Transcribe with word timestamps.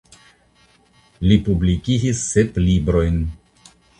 Li 1.25 1.37
publikigis 1.49 2.23
sep 2.31 2.57
librojn. 2.65 3.23